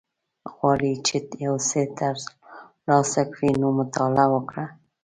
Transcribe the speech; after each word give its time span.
غواړی 0.53 0.91
چی 1.05 1.17
یوڅه 1.45 1.81
تر 1.97 2.15
لاسه 2.87 3.21
کړی 3.33 3.51
نو 3.61 3.67
مطالعه 3.79 4.27
وکړه 4.31 4.65